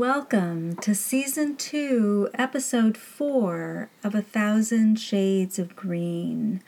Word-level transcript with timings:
Welcome 0.00 0.76
to 0.76 0.94
Season 0.94 1.56
2, 1.56 2.30
Episode 2.32 2.96
4 2.96 3.90
of 4.02 4.14
A 4.14 4.22
Thousand 4.22 4.98
Shades 4.98 5.58
of 5.58 5.76
Green, 5.76 6.62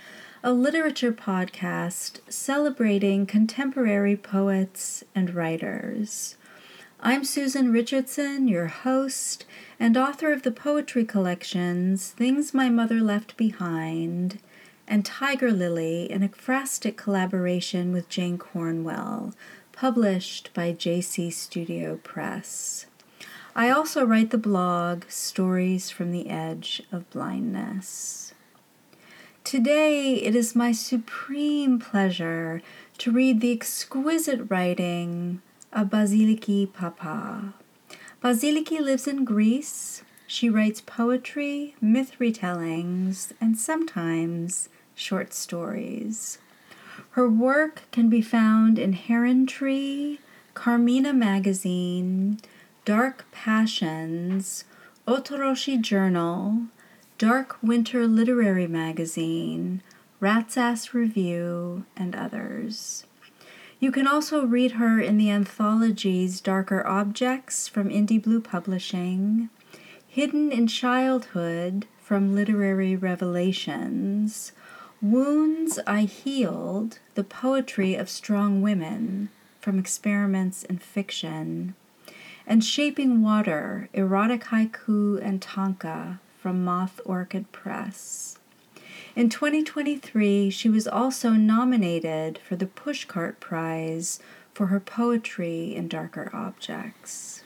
a 0.45 0.53
literature 0.53 1.15
podcast 1.15 2.21
celebrating 2.29 3.25
contemporary 3.25 4.19
poets 4.19 5.03
and 5.15 5.35
writers. 5.35 6.37
I'm 7.01 7.25
Susan 7.25 7.73
Richardson, 7.73 8.49
your 8.49 8.67
host 8.67 9.47
and 9.81 9.97
author 9.97 10.31
of 10.31 10.43
the 10.43 10.53
poetry 10.53 11.07
collections 11.07 12.11
Things 12.11 12.53
My 12.53 12.69
Mother 12.69 13.01
Left 13.01 13.39
Behind 13.39 14.41
and 14.87 15.07
Tiger 15.07 15.51
Lily, 15.51 16.11
an 16.11 16.21
ekphrastic 16.21 16.99
collaboration 16.99 17.93
with 17.93 18.11
Jane 18.11 18.37
Cornwell 18.37 19.33
published 19.73 20.51
by 20.53 20.71
JC 20.73 21.33
Studio 21.33 21.99
Press. 22.05 22.85
I 23.55 23.69
also 23.69 24.07
write 24.07 24.31
the 24.31 24.39
blog 24.39 25.05
Stories 25.11 25.91
from 25.91 26.11
the 26.11 26.31
Edge 26.31 26.83
of 26.91 27.11
Blindness. 27.11 28.33
Today, 29.45 30.15
it 30.15 30.35
is 30.35 30.57
my 30.57 30.73
supreme 30.73 31.79
pleasure 31.79 32.63
to 32.97 33.13
read 33.13 33.43
the 33.43 33.53
exquisite 33.53 34.51
writing 34.51 35.43
of 35.71 35.89
Basiliké 35.89 36.73
Pappa. 36.73 37.53
Basiliké 38.23 38.81
lives 38.81 39.07
in 39.07 39.27
Greece. 39.27 40.03
She 40.27 40.49
writes 40.49 40.81
poetry, 40.81 41.75
myth 41.79 42.13
retellings, 42.19 43.33
and 43.39 43.59
sometimes 43.59 44.71
short 44.95 45.35
stories. 45.35 46.39
Her 47.11 47.29
work 47.29 47.83
can 47.91 48.09
be 48.09 48.23
found 48.23 48.79
in 48.79 48.95
Heron 48.95 49.45
Tree, 49.45 50.21
Carmina 50.55 51.13
Magazine, 51.13 52.39
Dark 52.85 53.27
Passions, 53.31 54.65
Otoroshi 55.07 55.81
Journal, 55.81 56.63
Dark 57.17 57.57
Winter 57.63 58.09
Literary 58.09 58.67
Magazine, 58.67 59.83
Rat's 60.19 60.57
Ass 60.57 60.93
Review, 60.93 61.85
and 61.97 62.17
others. 62.17 63.07
You 63.79 63.93
can 63.93 64.09
also 64.09 64.45
read 64.45 64.73
her 64.73 64.99
in 64.99 65.17
the 65.17 65.31
anthologies 65.31 66.41
Darker 66.41 66.85
Objects 66.85 67.69
from 67.69 67.89
Indie 67.89 68.21
Blue 68.21 68.41
Publishing, 68.41 69.49
Hidden 70.09 70.51
in 70.51 70.67
Childhood 70.67 71.87
from 72.03 72.35
Literary 72.35 72.97
Revelations, 72.97 74.51
Wounds 75.01 75.79
I 75.87 76.03
Healed 76.03 76.99
The 77.15 77.25
Poetry 77.25 77.95
of 77.95 78.11
Strong 78.11 78.61
Women 78.61 79.29
from 79.61 79.79
Experiments 79.79 80.65
in 80.65 80.79
Fiction, 80.79 81.77
and 82.47 82.65
Shaping 82.65 83.23
Water 83.23 83.89
Erotic 83.93 84.45
Haiku 84.45 85.21
and 85.23 85.41
Tanka 85.41 86.21
from 86.39 86.65
Moth 86.65 87.01
Orchid 87.05 87.51
Press. 87.53 88.39
In 89.15 89.29
2023, 89.29 90.51
she 90.51 90.69
was 90.69 90.89
also 90.89 91.31
nominated 91.31 92.39
for 92.39 92.57
the 92.57 92.67
Pushcart 92.67 93.39
Prize 93.41 94.21
for 94.55 94.67
her 94.67 94.81
poetry 94.81 95.75
in 95.75 95.89
darker 95.89 96.31
objects. 96.33 97.45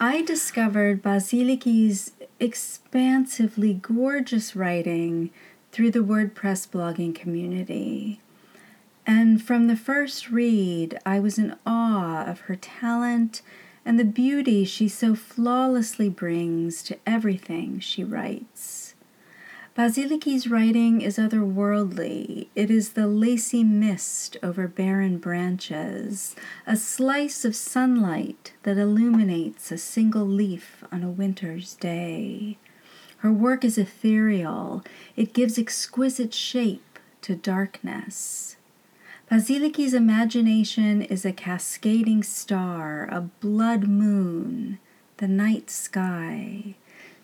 I 0.00 0.22
discovered 0.22 1.02
Basiliké's 1.02 2.12
expansively 2.40 3.74
gorgeous 3.74 4.56
writing 4.56 5.30
through 5.70 5.90
the 5.90 6.00
WordPress 6.00 6.68
blogging 6.68 7.14
community. 7.14 8.20
And 9.06 9.42
from 9.42 9.66
the 9.66 9.76
first 9.76 10.30
read, 10.30 10.98
I 11.04 11.20
was 11.20 11.38
in 11.38 11.56
awe 11.66 12.24
of 12.24 12.40
her 12.40 12.56
talent 12.56 13.42
and 13.84 13.98
the 13.98 14.04
beauty 14.04 14.64
she 14.64 14.88
so 14.88 15.14
flawlessly 15.14 16.08
brings 16.08 16.82
to 16.82 16.98
everything 17.06 17.80
she 17.80 18.04
writes. 18.04 18.94
Basiliké's 19.76 20.48
writing 20.48 21.00
is 21.00 21.16
otherworldly. 21.16 22.48
It 22.54 22.70
is 22.70 22.90
the 22.90 23.06
lacy 23.06 23.64
mist 23.64 24.36
over 24.42 24.68
barren 24.68 25.16
branches, 25.16 26.36
a 26.66 26.76
slice 26.76 27.46
of 27.46 27.56
sunlight 27.56 28.52
that 28.64 28.76
illuminates 28.76 29.72
a 29.72 29.78
single 29.78 30.26
leaf 30.26 30.84
on 30.92 31.02
a 31.02 31.10
winter's 31.10 31.74
day. 31.74 32.58
Her 33.18 33.32
work 33.32 33.64
is 33.64 33.78
ethereal, 33.78 34.84
it 35.16 35.32
gives 35.32 35.58
exquisite 35.58 36.34
shape 36.34 36.98
to 37.22 37.34
darkness. 37.34 38.56
Basiliké's 39.32 39.94
imagination 39.94 41.00
is 41.00 41.24
a 41.24 41.32
cascading 41.32 42.22
star, 42.22 43.08
a 43.10 43.22
blood 43.22 43.84
moon, 43.84 44.78
the 45.16 45.26
night 45.26 45.70
sky. 45.70 46.74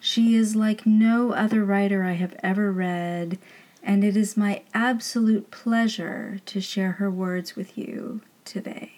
She 0.00 0.34
is 0.34 0.56
like 0.56 0.86
no 0.86 1.32
other 1.32 1.66
writer 1.66 2.04
I 2.04 2.12
have 2.12 2.34
ever 2.42 2.72
read, 2.72 3.38
and 3.82 4.02
it 4.02 4.16
is 4.16 4.38
my 4.38 4.62
absolute 4.72 5.50
pleasure 5.50 6.41
to 6.46 6.62
share 6.62 6.92
her 6.92 7.10
words 7.10 7.56
with 7.56 7.76
you 7.76 8.22
today. 8.46 8.97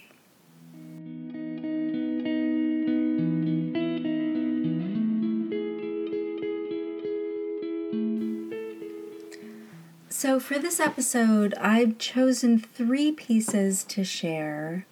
So, 10.23 10.39
for 10.39 10.59
this 10.59 10.81
episode, 10.81 11.55
I've 11.55 11.97
chosen 11.97 12.59
three 12.59 13.11
pieces 13.11 13.83
to 13.85 14.05
share. 14.05 14.85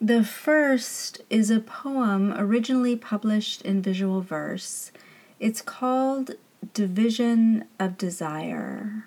The 0.00 0.22
first 0.22 1.22
is 1.28 1.50
a 1.50 1.58
poem 1.58 2.32
originally 2.32 2.94
published 2.94 3.62
in 3.62 3.82
visual 3.82 4.20
verse. 4.20 4.92
It's 5.40 5.60
called 5.60 6.36
Division 6.72 7.64
of 7.80 7.98
Desire. 7.98 9.06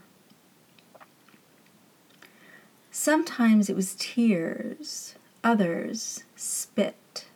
Sometimes 2.91 3.69
it 3.69 3.75
was 3.77 3.95
tears, 3.97 5.15
others 5.45 6.25
spit. 6.35 7.27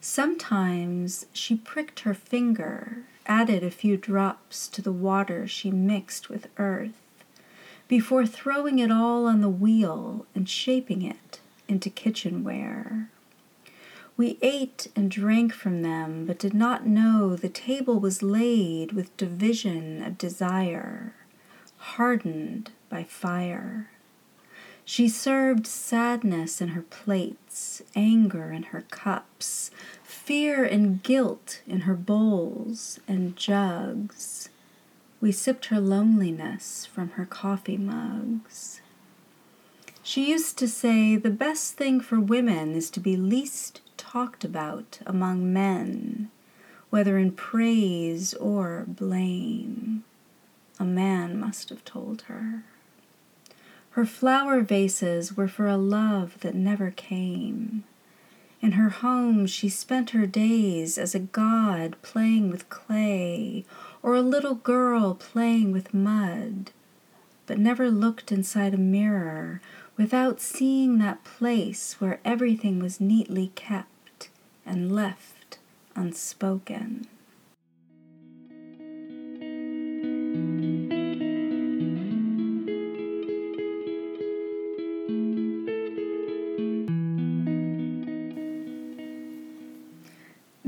Sometimes 0.00 1.26
she 1.34 1.54
pricked 1.56 2.00
her 2.00 2.14
finger, 2.14 3.02
added 3.26 3.62
a 3.62 3.70
few 3.70 3.98
drops 3.98 4.68
to 4.68 4.80
the 4.80 4.90
water 4.90 5.46
she 5.46 5.70
mixed 5.70 6.30
with 6.30 6.48
earth 6.56 7.02
before 7.88 8.26
throwing 8.26 8.78
it 8.78 8.90
all 8.90 9.26
on 9.26 9.40
the 9.40 9.48
wheel 9.48 10.26
and 10.34 10.48
shaping 10.48 11.02
it 11.02 11.40
into 11.68 11.90
kitchenware. 11.90 13.08
We 14.16 14.38
ate 14.40 14.88
and 14.96 15.10
drank 15.10 15.52
from 15.52 15.82
them, 15.82 16.24
but 16.26 16.38
did 16.38 16.54
not 16.54 16.86
know 16.86 17.36
the 17.36 17.50
table 17.50 18.00
was 18.00 18.22
laid 18.22 18.92
with 18.92 19.16
division 19.16 20.02
of 20.02 20.16
desire, 20.16 21.14
hardened 21.76 22.70
by 22.88 23.04
fire. 23.04 23.90
She 24.86 25.08
served 25.08 25.66
sadness 25.66 26.60
in 26.60 26.68
her 26.68 26.82
plates, 26.82 27.82
anger 27.94 28.52
in 28.52 28.62
her 28.64 28.84
cups, 28.90 29.70
fear 30.02 30.64
and 30.64 31.02
guilt 31.02 31.60
in 31.66 31.80
her 31.80 31.96
bowls 31.96 33.00
and 33.06 33.36
jugs. 33.36 34.48
We 35.20 35.32
sipped 35.32 35.66
her 35.66 35.80
loneliness 35.80 36.86
from 36.86 37.10
her 37.10 37.24
coffee 37.24 37.78
mugs. 37.78 38.80
She 40.02 40.30
used 40.30 40.56
to 40.58 40.68
say 40.68 41.16
the 41.16 41.30
best 41.30 41.74
thing 41.74 42.00
for 42.00 42.20
women 42.20 42.74
is 42.74 42.90
to 42.90 43.00
be 43.00 43.16
least 43.16 43.80
talked 43.96 44.44
about 44.44 45.00
among 45.06 45.52
men, 45.52 46.30
whether 46.90 47.18
in 47.18 47.32
praise 47.32 48.34
or 48.34 48.84
blame. 48.86 50.04
A 50.78 50.84
man 50.84 51.40
must 51.40 51.70
have 51.70 51.84
told 51.84 52.22
her. 52.22 52.64
Her 53.90 54.04
flower 54.04 54.60
vases 54.60 55.36
were 55.36 55.48
for 55.48 55.66
a 55.66 55.78
love 55.78 56.38
that 56.40 56.54
never 56.54 56.90
came. 56.90 57.84
In 58.60 58.72
her 58.72 58.90
home, 58.90 59.46
she 59.46 59.68
spent 59.68 60.10
her 60.10 60.26
days 60.26 60.98
as 60.98 61.14
a 61.14 61.20
god 61.20 61.96
playing 62.02 62.50
with 62.50 62.68
clay 62.68 63.64
or 64.02 64.14
a 64.14 64.22
little 64.22 64.54
girl 64.54 65.14
playing 65.14 65.72
with 65.72 65.94
mud, 65.94 66.70
but 67.46 67.58
never 67.58 67.90
looked 67.90 68.32
inside 68.32 68.74
a 68.74 68.78
mirror 68.78 69.60
without 69.96 70.40
seeing 70.40 70.98
that 70.98 71.24
place 71.24 71.94
where 72.00 72.20
everything 72.24 72.78
was 72.78 73.00
neatly 73.00 73.52
kept 73.54 74.28
and 74.64 74.94
left 74.94 75.58
unspoken. 75.94 77.06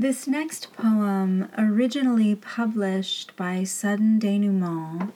This 0.09 0.25
next 0.25 0.73
poem, 0.73 1.49
originally 1.55 2.33
published 2.33 3.35
by 3.35 3.63
Sudden 3.63 4.17
Denouement, 4.17 5.13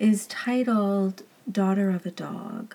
is 0.00 0.26
titled 0.26 1.22
Daughter 1.48 1.90
of 1.90 2.04
a 2.06 2.10
Dog. 2.10 2.74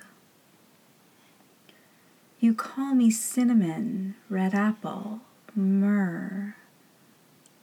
You 2.39 2.53
call 2.53 2.95
me 2.95 3.11
cinnamon, 3.11 4.15
red 4.29 4.53
apple, 4.53 5.19
myrrh. 5.57 6.55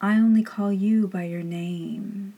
I 0.03 0.17
only 0.17 0.43
call 0.43 0.71
you 0.71 1.09
by 1.09 1.23
your 1.23 1.43
name. 1.43 2.35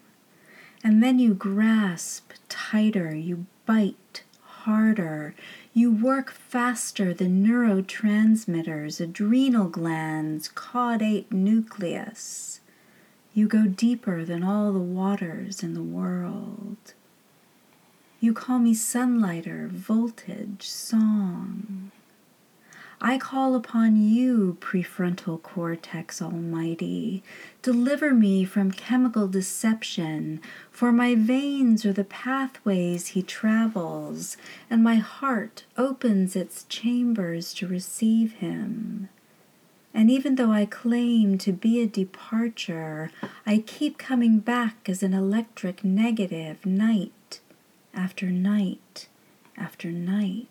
And 0.84 1.02
then 1.02 1.18
you 1.18 1.34
grasp 1.34 2.30
tighter, 2.48 3.12
you 3.12 3.46
bite 3.66 4.22
harder, 4.66 5.32
you 5.72 5.92
work 5.92 6.32
faster 6.32 7.14
than 7.14 7.46
neurotransmitters, 7.46 9.00
adrenal 9.00 9.68
glands, 9.68 10.50
caudate 10.54 11.30
nucleus. 11.30 12.58
You 13.32 13.46
go 13.46 13.66
deeper 13.68 14.24
than 14.24 14.42
all 14.42 14.72
the 14.72 14.80
waters 14.80 15.62
in 15.62 15.74
the 15.74 15.82
world. 15.82 16.94
You 18.18 18.34
call 18.34 18.58
me 18.58 18.74
sunlighter, 18.74 19.68
voltage, 19.68 20.68
song. 20.68 21.92
I 23.00 23.18
call 23.18 23.54
upon 23.54 23.96
you, 23.96 24.56
prefrontal 24.60 25.42
cortex 25.42 26.22
almighty. 26.22 27.22
Deliver 27.60 28.14
me 28.14 28.44
from 28.44 28.72
chemical 28.72 29.28
deception, 29.28 30.40
for 30.70 30.92
my 30.92 31.14
veins 31.14 31.84
are 31.84 31.92
the 31.92 32.04
pathways 32.04 33.08
he 33.08 33.22
travels, 33.22 34.38
and 34.70 34.82
my 34.82 34.96
heart 34.96 35.64
opens 35.76 36.34
its 36.34 36.64
chambers 36.64 37.52
to 37.54 37.66
receive 37.68 38.34
him. 38.34 39.10
And 39.92 40.10
even 40.10 40.36
though 40.36 40.52
I 40.52 40.66
claim 40.66 41.36
to 41.38 41.52
be 41.52 41.80
a 41.80 41.86
departure, 41.86 43.10
I 43.46 43.58
keep 43.58 43.98
coming 43.98 44.38
back 44.38 44.88
as 44.88 45.02
an 45.02 45.12
electric 45.12 45.84
negative 45.84 46.64
night 46.64 47.40
after 47.94 48.26
night 48.26 49.08
after 49.56 49.90
night 49.90 50.48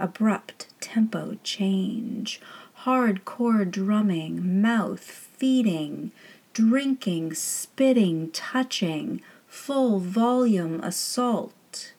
abrupt 0.00 0.66
tempo 0.80 1.36
change, 1.44 2.40
hardcore 2.84 3.70
drumming, 3.70 4.60
mouth 4.60 5.02
feeding, 5.02 6.10
drinking, 6.52 7.34
spitting, 7.34 8.30
touching, 8.30 9.20
full 9.46 9.98
volume 10.00 10.80
assault. 10.82 11.92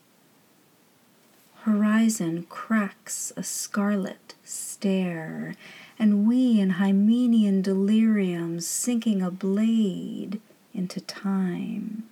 Horizon 1.64 2.48
cracks 2.50 3.32
a 3.38 3.44
scarlet 3.44 4.34
stare, 4.44 5.54
and 6.00 6.28
we 6.28 6.60
in 6.60 6.72
Hymenian 6.72 7.62
delirium 7.62 8.60
sinking 8.60 9.22
a 9.22 9.30
blade 9.30 10.42
into 10.74 11.00
time 11.02 12.04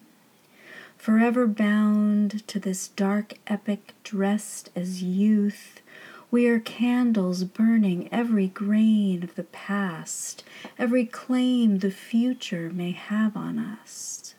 forever 1.00 1.48
bound 1.48 2.46
to 2.46 2.60
this 2.60 2.90
dark 2.90 3.36
epic 3.48 3.94
dressed 4.04 4.70
as 4.76 5.02
youth. 5.02 5.82
We 6.30 6.46
are 6.48 6.60
candles 6.60 7.46
burning 7.46 8.10
every 8.12 8.48
grain 8.48 9.24
of 9.24 9.34
the 9.36 9.46
past, 9.46 10.44
every 10.78 11.06
claim 11.06 11.80
the 11.80 11.90
future 11.90 12.70
may 12.70 12.92
have 12.92 13.36
on 13.38 13.58
us. 13.58 14.36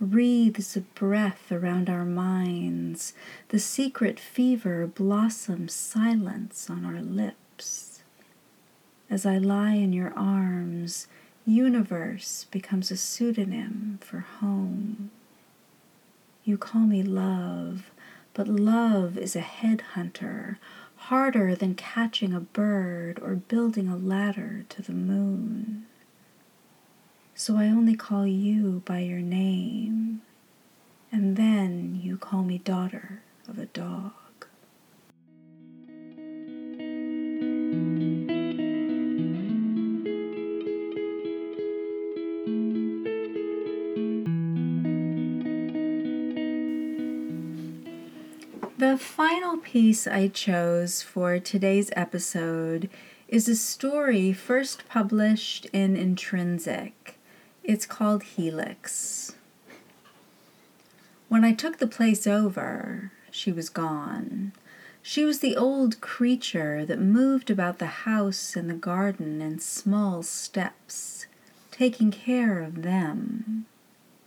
Wreaths 0.00 0.76
of 0.76 0.92
breath 0.94 1.52
around 1.52 1.90
our 1.90 2.06
minds, 2.06 3.12
the 3.50 3.58
secret 3.58 4.18
fever 4.18 4.86
blossoms 4.86 5.74
silence 5.74 6.70
on 6.70 6.86
our 6.86 7.02
lips. 7.02 8.02
As 9.10 9.26
I 9.26 9.36
lie 9.36 9.74
in 9.74 9.92
your 9.92 10.14
arms, 10.16 11.06
universe 11.44 12.46
becomes 12.50 12.90
a 12.90 12.96
pseudonym 12.96 13.98
for 14.00 14.20
home. 14.20 15.10
You 16.44 16.56
call 16.56 16.82
me 16.82 17.02
love, 17.02 17.90
but 18.32 18.48
love 18.48 19.18
is 19.18 19.36
a 19.36 19.40
headhunter, 19.40 20.56
harder 20.96 21.54
than 21.54 21.74
catching 21.74 22.32
a 22.32 22.40
bird 22.40 23.18
or 23.20 23.34
building 23.34 23.88
a 23.88 23.96
ladder 23.96 24.64
to 24.70 24.82
the 24.82 24.92
moon. 24.92 25.86
So 27.34 27.56
I 27.56 27.66
only 27.66 27.94
call 27.94 28.26
you 28.26 28.82
by 28.84 29.00
your 29.00 29.20
name, 29.20 30.22
and 31.12 31.36
then 31.36 32.00
you 32.02 32.16
call 32.16 32.42
me 32.42 32.58
daughter 32.58 33.22
of 33.48 33.58
a 33.58 33.66
dog. 33.66 34.12
Final 49.10 49.56
piece 49.56 50.06
I 50.06 50.28
chose 50.28 51.02
for 51.02 51.40
today's 51.40 51.90
episode 51.96 52.88
is 53.26 53.48
a 53.48 53.56
story 53.56 54.32
first 54.32 54.88
published 54.88 55.66
in 55.72 55.96
Intrinsic. 55.96 57.18
It's 57.64 57.86
called 57.86 58.22
Helix. 58.22 59.34
When 61.28 61.44
I 61.44 61.52
took 61.52 61.78
the 61.78 61.88
place 61.88 62.24
over, 62.24 63.10
she 63.32 63.50
was 63.50 63.68
gone. 63.68 64.52
She 65.02 65.24
was 65.24 65.40
the 65.40 65.56
old 65.56 66.00
creature 66.00 66.84
that 66.86 67.00
moved 67.00 67.50
about 67.50 67.80
the 67.80 68.06
house 68.06 68.54
and 68.54 68.70
the 68.70 68.74
garden 68.74 69.42
in 69.42 69.58
small 69.58 70.22
steps, 70.22 71.26
taking 71.72 72.12
care 72.12 72.62
of 72.62 72.82
them. 72.82 73.66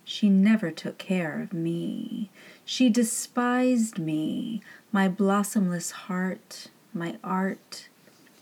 She 0.03 0.27
never 0.27 0.71
took 0.71 0.97
care 0.97 1.41
of 1.41 1.53
me. 1.53 2.29
She 2.65 2.89
despised 2.89 3.99
me, 3.99 4.61
my 4.91 5.09
blossomless 5.09 5.91
heart, 5.91 6.69
my 6.93 7.17
art. 7.23 7.89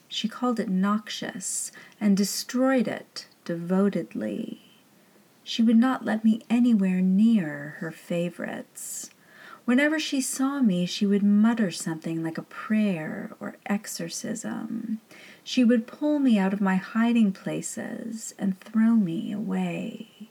She 0.08 0.28
called 0.28 0.60
it 0.60 0.70
noxious 0.70 1.72
and 2.00 2.16
destroyed 2.16 2.88
it 2.88 3.28
devotedly. 3.46 4.62
She 5.44 5.64
would 5.64 5.78
not 5.78 6.06
let 6.06 6.24
me 6.24 6.42
anywhere 6.50 7.02
near 7.02 7.78
her 7.80 7.92
favorites. 7.92 9.10
Whenever 9.66 10.00
she 10.00 10.22
saw 10.22 10.60
me, 10.60 10.86
she 10.86 11.06
would 11.06 11.24
mutter 11.24 11.72
something 11.72 12.24
like 12.24 12.38
a 12.38 12.44
prayer 12.44 13.32
or 13.40 13.56
exorcism. 13.66 15.00
She 15.44 15.64
would 15.64 15.88
pull 15.88 16.20
me 16.20 16.38
out 16.38 16.54
of 16.54 16.62
my 16.62 16.76
hiding 16.76 17.32
places 17.32 18.34
and 18.38 18.60
throw 18.60 18.96
me 18.96 19.32
away. 19.32 20.30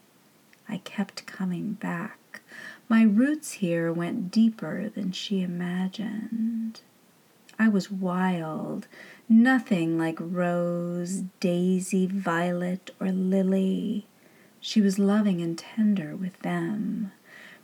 I 0.68 0.78
kept 0.78 1.26
coming 1.26 1.72
back. 1.72 2.42
My 2.90 3.04
roots 3.04 3.52
here 3.52 3.92
went 3.92 4.32
deeper 4.32 4.88
than 4.88 5.12
she 5.12 5.42
imagined. 5.42 6.80
I 7.56 7.68
was 7.68 7.88
wild, 7.88 8.88
nothing 9.28 9.96
like 9.96 10.18
rose, 10.18 11.22
daisy, 11.38 12.06
violet, 12.06 12.90
or 12.98 13.12
lily. 13.12 14.08
She 14.58 14.80
was 14.80 14.98
loving 14.98 15.40
and 15.40 15.56
tender 15.56 16.16
with 16.16 16.40
them, 16.40 17.12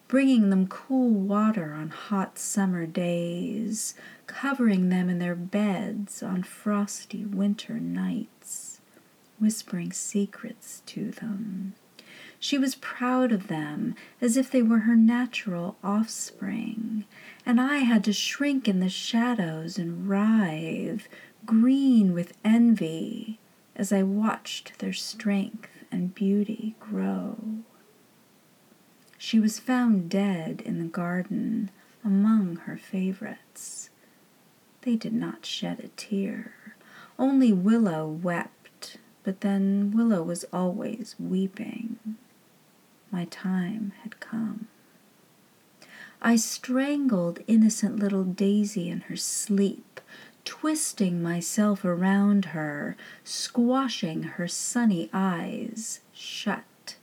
bringing 0.07 0.51
them 0.51 0.69
cool 0.69 1.11
water 1.11 1.75
on 1.75 1.89
hot 1.89 2.39
summer 2.39 2.87
days, 2.87 3.97
covering 4.29 4.91
them 4.91 5.11
in 5.11 5.19
their 5.19 5.35
beds 5.35 6.23
on 6.23 6.45
frosty 6.45 7.25
winter 7.25 7.81
nights, 7.81 8.81
whispering 9.41 9.91
secrets 9.91 10.85
to 10.87 11.11
them. 11.11 11.75
She 12.47 12.59
was 12.59 12.77
proud 12.77 13.33
of 13.33 13.49
them 13.49 13.97
as 14.21 14.37
if 14.37 14.53
they 14.53 14.63
were 14.63 14.87
her 14.87 14.95
natural 14.95 15.77
offspring, 15.83 17.05
and 17.45 17.61
I 17.61 17.79
had 17.79 18.05
to 18.05 18.13
shrink 18.13 18.69
in 18.69 18.79
the 18.79 18.89
shadows 18.89 19.81
and 19.81 20.09
writhe, 20.09 21.09
green 21.45 22.15
with 22.15 22.39
envy, 22.45 23.41
as 23.75 23.93
I 23.93 24.05
watched 24.05 24.79
their 24.79 24.93
strength 24.93 25.71
and 25.91 26.15
beauty 26.15 26.77
grow. 26.79 27.65
She 29.19 29.41
was 29.41 29.59
found 29.59 30.09
dead 30.09 30.63
in 30.65 30.79
the 30.79 30.85
garden 30.85 31.73
among 32.05 32.59
her 32.59 32.77
favorites. 32.77 33.91
They 34.83 34.95
did 34.95 35.15
not 35.15 35.45
shed 35.45 35.81
a 35.81 35.89
tear. 35.97 36.77
Only 37.19 37.53
Willow 37.53 38.07
wept, 38.07 38.99
but 39.25 39.41
then 39.41 39.91
Willow 39.91 40.23
was 40.23 40.45
always 40.53 41.17
weeping 41.19 41.99
my 43.11 43.25
time 43.27 43.93
had 44.03 44.21
come. 44.21 44.69
I 46.21 46.37
strangled 46.37 47.41
innocent 47.47 47.99
little 47.99 48.25
Daisy 48.25 48.89
in 48.89 49.03
her 49.03 49.17
sleep, 49.17 50.01
twisting 50.45 51.23
myself 51.23 51.85
around 51.85 52.47
her, 52.47 52.97
squashing 53.23 54.23
her 54.23 54.49
sunny 54.49 55.11
eyes 55.13 56.01
shut. 56.13 56.97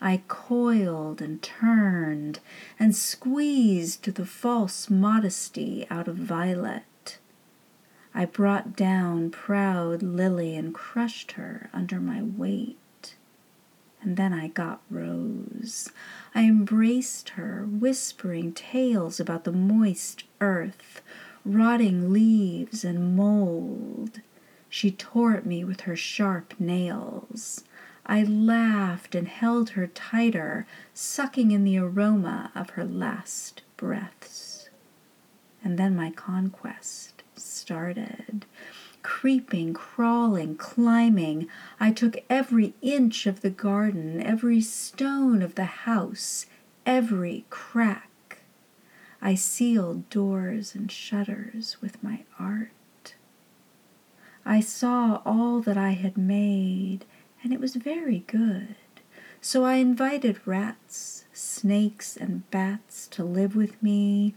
I 0.00 0.22
coiled 0.28 1.20
and 1.22 1.42
turned 1.42 2.40
and 2.78 2.94
squeezed 2.94 4.04
the 4.14 4.26
false 4.26 4.90
modesty 4.90 5.86
out 5.90 6.06
of 6.06 6.16
Violet. 6.16 7.18
I 8.14 8.24
brought 8.26 8.76
down 8.76 9.30
proud 9.30 10.02
Lily 10.02 10.54
and 10.54 10.74
crushed 10.74 11.32
her 11.32 11.68
under 11.72 12.00
my 12.00 12.22
weight 12.22 12.78
and 14.06 14.16
then 14.16 14.32
I 14.32 14.46
got 14.46 14.82
Rose. 14.88 15.90
I 16.32 16.42
embraced 16.42 17.30
her, 17.30 17.66
whispering 17.68 18.52
tales 18.52 19.18
about 19.18 19.42
the 19.42 19.50
moist 19.50 20.22
earth, 20.40 21.02
rotting 21.44 22.12
leaves, 22.12 22.84
and 22.84 23.16
mold. 23.16 24.20
She 24.68 24.92
tore 24.92 25.34
at 25.34 25.44
me 25.44 25.64
with 25.64 25.82
her 25.82 25.96
sharp 25.96 26.54
nails. 26.60 27.64
I 28.06 28.22
laughed 28.22 29.16
and 29.16 29.26
held 29.26 29.70
her 29.70 29.88
tighter, 29.88 30.68
sucking 30.94 31.50
in 31.50 31.64
the 31.64 31.78
aroma 31.78 32.52
of 32.54 32.70
her 32.70 32.84
last 32.84 33.62
breaths. 33.76 34.70
And 35.64 35.76
then 35.80 35.96
my 35.96 36.12
conquest 36.12 37.24
started. 37.34 38.46
Creeping, 39.08 39.72
crawling, 39.72 40.56
climbing, 40.56 41.46
I 41.78 41.92
took 41.92 42.16
every 42.28 42.74
inch 42.82 43.24
of 43.26 43.40
the 43.40 43.50
garden, 43.50 44.20
every 44.20 44.60
stone 44.60 45.42
of 45.42 45.54
the 45.54 45.86
house, 45.86 46.46
every 46.84 47.44
crack. 47.48 48.40
I 49.22 49.36
sealed 49.36 50.10
doors 50.10 50.74
and 50.74 50.90
shutters 50.90 51.76
with 51.80 52.02
my 52.02 52.24
art. 52.36 53.14
I 54.44 54.58
saw 54.58 55.22
all 55.24 55.60
that 55.60 55.78
I 55.78 55.90
had 55.90 56.18
made, 56.18 57.04
and 57.44 57.52
it 57.52 57.60
was 57.60 57.76
very 57.76 58.24
good. 58.26 58.74
So 59.40 59.64
I 59.64 59.74
invited 59.74 60.40
rats, 60.44 61.26
snakes, 61.32 62.16
and 62.16 62.50
bats 62.50 63.06
to 63.12 63.22
live 63.22 63.54
with 63.54 63.80
me, 63.80 64.34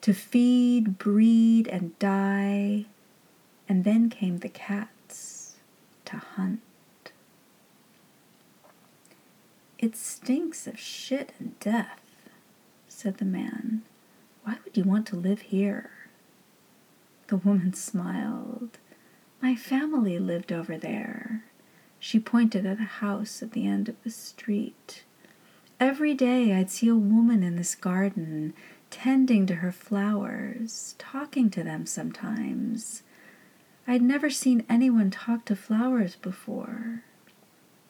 to 0.00 0.14
feed, 0.14 0.96
breed, 0.96 1.66
and 1.66 1.98
die. 1.98 2.86
And 3.72 3.84
then 3.84 4.10
came 4.10 4.36
the 4.36 4.50
cats 4.50 5.56
to 6.04 6.18
hunt. 6.18 6.60
It 9.78 9.96
stinks 9.96 10.66
of 10.66 10.78
shit 10.78 11.32
and 11.38 11.58
death, 11.58 12.02
said 12.86 13.16
the 13.16 13.24
man. 13.24 13.80
Why 14.44 14.58
would 14.62 14.76
you 14.76 14.84
want 14.84 15.06
to 15.06 15.16
live 15.16 15.40
here? 15.40 15.88
The 17.28 17.38
woman 17.38 17.72
smiled. 17.88 18.76
My 19.40 19.54
family 19.54 20.18
lived 20.18 20.52
over 20.52 20.76
there. 20.76 21.42
She 21.98 22.20
pointed 22.20 22.66
at 22.66 22.78
a 22.78 23.00
house 23.00 23.42
at 23.42 23.52
the 23.52 23.66
end 23.66 23.88
of 23.88 23.96
the 24.04 24.10
street. 24.10 25.02
Every 25.80 26.12
day 26.12 26.52
I'd 26.52 26.70
see 26.70 26.88
a 26.88 26.94
woman 26.94 27.42
in 27.42 27.56
this 27.56 27.74
garden, 27.74 28.52
tending 28.90 29.46
to 29.46 29.54
her 29.54 29.72
flowers, 29.72 30.94
talking 30.98 31.48
to 31.48 31.64
them 31.64 31.86
sometimes. 31.86 33.02
I'd 33.92 34.00
never 34.00 34.30
seen 34.30 34.64
anyone 34.70 35.10
talk 35.10 35.44
to 35.44 35.54
flowers 35.54 36.16
before. 36.16 37.02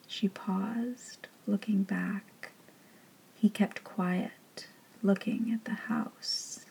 She 0.05 0.27
paused, 0.27 1.29
looking 1.47 1.83
back. 1.83 2.51
He 3.35 3.49
kept 3.49 3.85
quiet, 3.85 4.67
looking 5.01 5.49
at 5.53 5.63
the 5.63 5.87
house. 5.87 6.65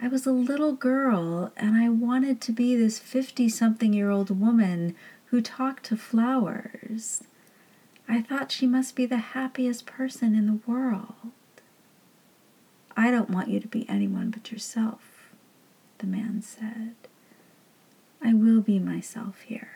I 0.00 0.08
was 0.08 0.24
a 0.24 0.32
little 0.32 0.72
girl 0.72 1.52
and 1.58 1.76
I 1.76 1.90
wanted 1.90 2.40
to 2.40 2.52
be 2.52 2.74
this 2.74 2.98
50 2.98 3.50
something 3.50 3.92
year 3.92 4.08
old 4.08 4.40
woman 4.40 4.96
who 5.26 5.42
talked 5.42 5.84
to 5.84 5.96
flowers. 5.98 7.24
I 8.08 8.22
thought 8.22 8.50
she 8.50 8.66
must 8.66 8.96
be 8.96 9.04
the 9.04 9.18
happiest 9.36 9.84
person 9.84 10.34
in 10.34 10.46
the 10.46 10.60
world. 10.66 11.32
I 12.96 13.10
don't 13.10 13.28
want 13.28 13.48
you 13.50 13.60
to 13.60 13.68
be 13.68 13.86
anyone 13.90 14.30
but 14.30 14.50
yourself, 14.50 15.34
the 15.98 16.06
man 16.06 16.40
said. 16.40 16.94
I 18.24 18.34
will 18.34 18.60
be 18.60 18.78
myself 18.78 19.40
here. 19.42 19.68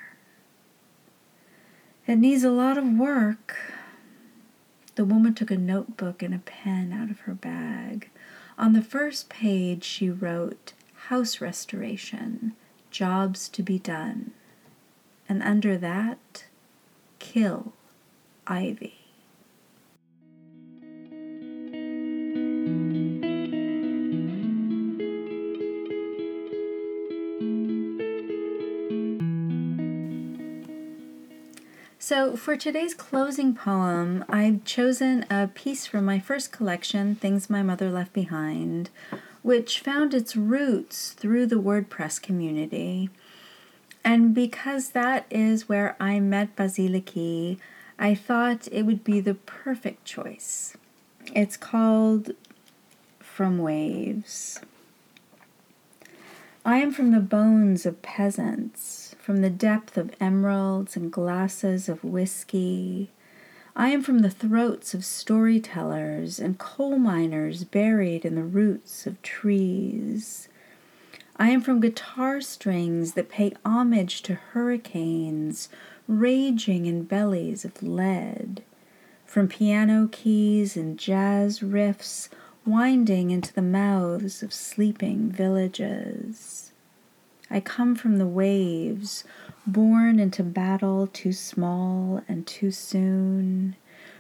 It 2.06 2.16
needs 2.16 2.44
a 2.44 2.50
lot 2.50 2.78
of 2.78 2.84
work. 2.84 3.56
The 4.94 5.04
woman 5.04 5.34
took 5.34 5.50
a 5.50 5.56
notebook 5.56 6.22
and 6.22 6.32
a 6.32 6.38
pen 6.38 6.92
out 6.92 7.10
of 7.10 7.20
her 7.20 7.34
bag. 7.34 8.10
On 8.56 8.72
the 8.72 8.82
first 8.82 9.28
page, 9.28 9.84
she 9.84 10.08
wrote, 10.08 10.72
House 11.08 11.40
restoration, 11.40 12.52
jobs 12.90 13.48
to 13.50 13.62
be 13.62 13.78
done. 13.78 14.30
And 15.28 15.42
under 15.42 15.76
that, 15.78 16.44
kill 17.18 17.72
Ivy. 18.46 18.95
So, 32.16 32.34
for 32.34 32.56
today's 32.56 32.94
closing 32.94 33.54
poem, 33.54 34.24
I've 34.26 34.64
chosen 34.64 35.26
a 35.28 35.48
piece 35.48 35.84
from 35.84 36.06
my 36.06 36.18
first 36.18 36.50
collection, 36.50 37.14
Things 37.14 37.50
My 37.50 37.62
Mother 37.62 37.90
Left 37.90 38.14
Behind, 38.14 38.88
which 39.42 39.80
found 39.80 40.14
its 40.14 40.34
roots 40.34 41.10
through 41.10 41.44
the 41.44 41.60
WordPress 41.60 42.22
community. 42.22 43.10
And 44.02 44.34
because 44.34 44.92
that 44.92 45.26
is 45.30 45.68
where 45.68 45.94
I 46.00 46.18
met 46.20 46.56
Basiliké, 46.56 47.58
I 47.98 48.14
thought 48.14 48.66
it 48.72 48.84
would 48.84 49.04
be 49.04 49.20
the 49.20 49.34
perfect 49.34 50.06
choice. 50.06 50.74
It's 51.34 51.58
called 51.58 52.30
From 53.18 53.58
Waves. 53.58 54.62
I 56.64 56.78
am 56.78 56.92
from 56.92 57.10
the 57.10 57.20
bones 57.20 57.84
of 57.84 58.00
peasants 58.00 59.05
from 59.26 59.38
the 59.38 59.50
depth 59.50 59.96
of 59.96 60.14
emeralds 60.20 60.94
and 60.94 61.10
glasses 61.10 61.88
of 61.88 62.04
whiskey. 62.04 63.10
I 63.74 63.88
am 63.88 64.00
from 64.00 64.20
the 64.20 64.30
throats 64.30 64.94
of 64.94 65.04
storytellers 65.04 66.38
and 66.38 66.60
coal 66.60 66.96
miners 66.96 67.64
buried 67.64 68.24
in 68.24 68.36
the 68.36 68.44
roots 68.44 69.04
of 69.04 69.20
trees. 69.22 70.46
I 71.36 71.48
am 71.48 71.60
from 71.60 71.80
guitar 71.80 72.40
strings 72.40 73.14
that 73.14 73.28
pay 73.28 73.52
homage 73.64 74.22
to 74.22 74.34
hurricanes 74.34 75.70
raging 76.06 76.86
in 76.86 77.02
bellies 77.02 77.64
of 77.64 77.82
lead, 77.82 78.62
from 79.24 79.48
piano 79.48 80.08
keys 80.12 80.76
and 80.76 80.96
jazz 80.96 81.58
riffs 81.58 82.28
winding 82.64 83.32
into 83.32 83.52
the 83.52 83.60
mouths 83.60 84.44
of 84.44 84.52
sleeping 84.52 85.32
villages. 85.32 86.65
I 87.50 87.60
come 87.60 87.94
from 87.94 88.18
the 88.18 88.26
waves, 88.26 89.24
born 89.66 90.18
into 90.18 90.42
battle 90.42 91.06
too 91.06 91.32
small 91.32 92.22
and 92.28 92.46
too 92.46 92.70
soon, 92.70 93.76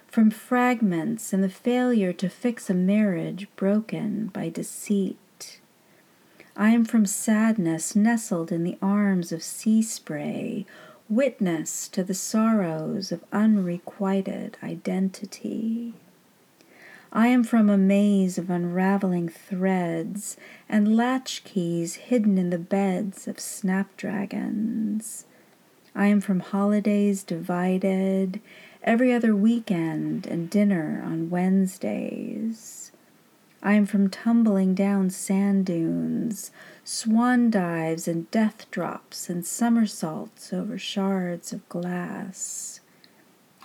from 0.06 0.30
fragments 0.30 1.32
and 1.32 1.42
the 1.42 1.48
failure 1.48 2.12
to 2.12 2.28
fix 2.28 2.70
a 2.70 2.74
marriage 2.74 3.48
broken 3.56 4.28
by 4.28 4.48
deceit. 4.48 5.60
I 6.56 6.70
am 6.70 6.84
from 6.84 7.04
sadness 7.04 7.94
nestled 7.94 8.50
in 8.50 8.64
the 8.64 8.78
arms 8.80 9.32
of 9.32 9.42
sea 9.42 9.82
spray, 9.82 10.64
witness 11.08 11.88
to 11.88 12.02
the 12.02 12.14
sorrows 12.14 13.12
of 13.12 13.24
unrequited 13.32 14.56
identity. 14.62 15.94
I 17.16 17.28
am 17.28 17.44
from 17.44 17.70
a 17.70 17.78
maze 17.78 18.36
of 18.36 18.50
unraveling 18.50 19.30
threads 19.30 20.36
and 20.68 20.94
latchkeys 20.94 21.94
hidden 21.94 22.36
in 22.36 22.50
the 22.50 22.58
beds 22.58 23.26
of 23.26 23.40
snapdragons. 23.40 25.24
I 25.94 26.08
am 26.08 26.20
from 26.20 26.40
holidays 26.40 27.22
divided, 27.22 28.42
every 28.82 29.14
other 29.14 29.34
weekend 29.34 30.26
and 30.26 30.50
dinner 30.50 31.02
on 31.02 31.30
Wednesdays. 31.30 32.92
I 33.62 33.72
am 33.72 33.86
from 33.86 34.10
tumbling 34.10 34.74
down 34.74 35.08
sand 35.08 35.64
dunes, 35.64 36.50
swan 36.84 37.48
dives 37.48 38.06
and 38.06 38.30
death 38.30 38.70
drops 38.70 39.30
and 39.30 39.46
somersaults 39.46 40.52
over 40.52 40.76
shards 40.76 41.54
of 41.54 41.66
glass. 41.70 42.80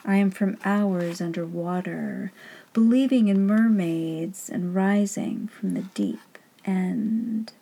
I 0.03 0.15
am 0.15 0.31
from 0.31 0.57
hours 0.65 1.21
under 1.21 1.45
water, 1.45 2.31
believing 2.73 3.27
in 3.27 3.45
mermaids 3.45 4.49
and 4.49 4.73
rising 4.73 5.47
from 5.47 5.73
the 5.73 5.83
deep 5.93 6.37
end. 6.65 7.53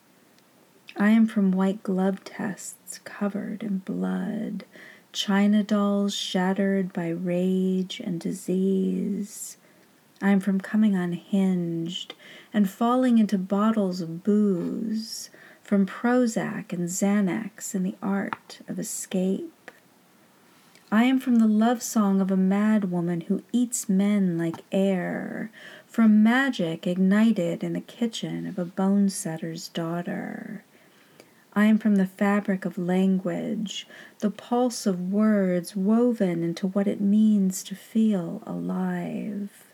I 0.96 1.10
am 1.10 1.28
from 1.28 1.52
white 1.52 1.84
glove 1.84 2.24
tests 2.24 3.00
covered 3.04 3.64
in 3.64 3.80
blood, 3.80 4.66
china 5.12 5.64
dolls 5.64 6.14
shattered 6.14 6.94
by 6.94 7.10
rage 7.10 8.00
and 8.00 8.20
disease. 8.20 9.58
I 10.22 10.32
am 10.32 10.40
from 10.40 10.60
coming 10.60 10.96
unhinged 10.96 12.14
and 12.54 12.70
falling 12.70 13.18
into 13.18 13.38
bottles 13.38 14.02
of 14.02 14.24
booze, 14.24 15.30
from 15.62 15.86
Prozac 15.86 16.74
and 16.74 16.90
Xanax 16.90 17.76
and 17.76 17.86
the 17.86 17.96
art 18.02 18.60
of 18.68 18.80
escape. 18.80 19.54
I 20.92 21.04
am 21.04 21.20
from 21.20 21.36
the 21.36 21.48
love 21.48 21.84
song 21.84 22.20
of 22.20 22.32
a 22.32 22.38
mad 22.38 22.92
woman 22.92 23.22
who 23.22 23.44
eats 23.52 23.88
men 23.88 24.40
like 24.40 24.64
air, 24.72 25.52
from 25.86 26.24
magic 26.24 26.88
ignited 26.88 27.64
in 27.64 27.74
the 27.74 27.82
kitchen 27.82 28.48
of 28.48 28.58
a 28.58 28.66
bone 28.66 29.10
setter's 29.10 29.68
daughter. 29.68 30.64
I 31.54 31.66
am 31.66 31.78
from 31.78 31.98
the 31.98 32.08
fabric 32.08 32.66
of 32.66 32.80
language, 32.80 33.88
the 34.18 34.32
pulse 34.32 34.88
of 34.88 35.12
words 35.12 35.76
woven 35.76 36.44
into 36.44 36.66
what 36.66 36.88
it 36.88 37.00
means 37.00 37.62
to 37.64 37.76
feel 37.76 38.42
alive. 38.48 39.66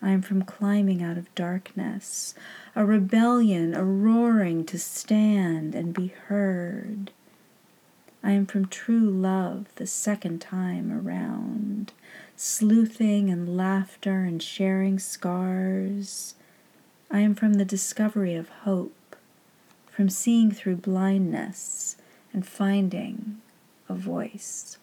I 0.00 0.10
am 0.10 0.22
from 0.22 0.44
climbing 0.44 1.02
out 1.02 1.18
of 1.18 1.34
darkness, 1.34 2.34
a 2.74 2.86
rebellion, 2.86 3.74
a 3.74 3.84
roaring 3.84 4.64
to 4.66 4.78
stand 4.78 5.74
and 5.74 5.92
be 5.92 6.14
heard. 6.28 7.10
I 8.22 8.32
am 8.32 8.46
from 8.46 8.66
true 8.66 9.08
love 9.08 9.66
the 9.76 9.86
second 9.86 10.40
time 10.40 10.92
around, 10.92 11.92
sleuthing 12.36 13.30
and 13.30 13.56
laughter 13.56 14.24
and 14.24 14.42
sharing 14.42 14.98
scars. 14.98 16.34
I 17.10 17.20
am 17.20 17.34
from 17.34 17.54
the 17.54 17.64
discovery 17.64 18.34
of 18.34 18.48
hope, 18.48 19.16
from 19.90 20.10
seeing 20.10 20.50
through 20.52 20.76
blindness 20.76 21.96
and 22.32 22.46
finding 22.46 23.40
a 23.88 23.94
voice. 23.94 24.76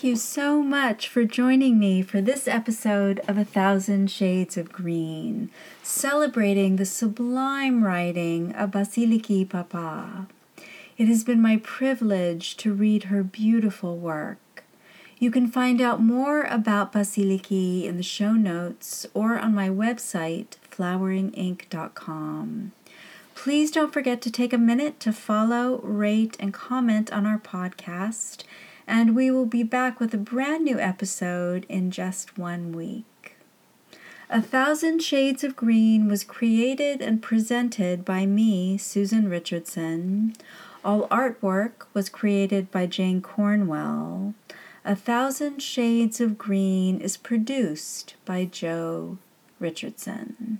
Thank 0.00 0.12
you 0.12 0.16
so 0.16 0.62
much 0.62 1.08
for 1.08 1.24
joining 1.24 1.78
me 1.78 2.00
for 2.00 2.22
this 2.22 2.48
episode 2.48 3.20
of 3.28 3.36
A 3.36 3.44
Thousand 3.44 4.10
Shades 4.10 4.56
of 4.56 4.72
Green, 4.72 5.50
celebrating 5.82 6.76
the 6.76 6.86
sublime 6.86 7.84
writing 7.84 8.54
of 8.54 8.70
Basiliké 8.70 9.46
Pappa. 9.46 10.26
It 10.96 11.08
has 11.08 11.22
been 11.22 11.42
my 11.42 11.58
privilege 11.58 12.56
to 12.56 12.72
read 12.72 13.04
her 13.04 13.22
beautiful 13.22 13.98
work. 13.98 14.64
You 15.18 15.30
can 15.30 15.48
find 15.48 15.82
out 15.82 16.00
more 16.00 16.44
about 16.44 16.94
Basiliké 16.94 17.84
in 17.84 17.98
the 17.98 18.02
show 18.02 18.32
notes 18.32 19.06
or 19.12 19.38
on 19.38 19.54
my 19.54 19.68
website, 19.68 20.56
floweringinc.com. 20.70 22.72
Please 23.34 23.70
don't 23.70 23.92
forget 23.92 24.22
to 24.22 24.30
take 24.30 24.54
a 24.54 24.58
minute 24.58 24.98
to 25.00 25.12
follow, 25.12 25.78
rate, 25.82 26.38
and 26.40 26.54
comment 26.54 27.12
on 27.12 27.26
our 27.26 27.38
podcast 27.38 28.44
and 28.90 29.14
we 29.14 29.30
will 29.30 29.46
be 29.46 29.62
back 29.62 30.00
with 30.00 30.12
a 30.12 30.18
brand 30.18 30.64
new 30.64 30.76
episode 30.80 31.64
in 31.68 31.92
just 31.92 32.36
one 32.36 32.72
week. 32.72 33.36
A 34.28 34.42
Thousand 34.42 35.00
Shades 35.00 35.44
of 35.44 35.54
Green 35.54 36.08
was 36.08 36.24
created 36.24 37.00
and 37.00 37.22
presented 37.22 38.04
by 38.04 38.26
me, 38.26 38.76
Susan 38.76 39.30
Richardson. 39.30 40.34
All 40.84 41.06
artwork 41.06 41.86
was 41.94 42.08
created 42.08 42.72
by 42.72 42.86
Jane 42.86 43.22
Cornwell. 43.22 44.34
A 44.84 44.96
Thousand 44.96 45.62
Shades 45.62 46.20
of 46.20 46.36
Green 46.36 47.00
is 47.00 47.16
produced 47.16 48.16
by 48.24 48.44
Joe 48.44 49.18
Richardson. 49.60 50.58